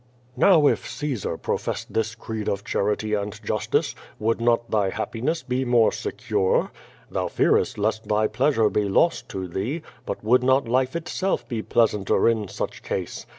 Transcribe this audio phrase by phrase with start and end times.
[0.39, 5.63] Kow if Caesar professed this creed of charity and justice, would not thy happiness be
[5.63, 6.71] more secure?
[7.11, 11.61] Thou fearest lest thy pleasure be lost to thee, but would not life itself be
[11.61, 13.27] pleasanter in such case?